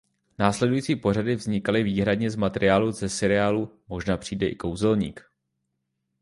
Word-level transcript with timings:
Následující 0.39 0.95
pořady 0.95 1.35
vznikly 1.35 1.83
výhradně 1.83 2.31
z 2.31 2.35
materiálu 2.35 2.91
ze 2.91 3.09
seriálu 3.09 3.79
"Možná 3.89 4.17
přijde 4.17 4.47
i 4.47 4.55
kouzelník". 4.55 5.29